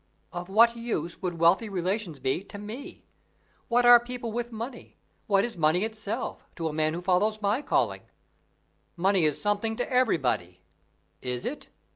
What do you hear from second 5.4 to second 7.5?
is money itself to a man who follows